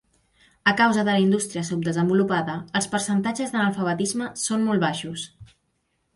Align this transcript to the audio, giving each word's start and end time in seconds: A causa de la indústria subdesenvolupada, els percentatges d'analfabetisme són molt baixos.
A 0.69 0.71
causa 0.77 1.03
de 1.09 1.13
la 1.15 1.19
indústria 1.23 1.63
subdesenvolupada, 1.67 2.57
els 2.81 2.89
percentatges 2.95 3.53
d'analfabetisme 3.55 4.33
són 4.47 4.67
molt 4.73 4.87
baixos. 4.89 5.29